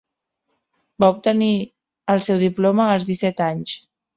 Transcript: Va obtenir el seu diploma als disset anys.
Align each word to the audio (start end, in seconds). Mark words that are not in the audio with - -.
Va 1.03 1.09
obtenir 1.17 1.51
el 2.15 2.25
seu 2.31 2.41
diploma 2.47 2.91
als 2.95 3.09
disset 3.13 3.49
anys. 3.53 3.79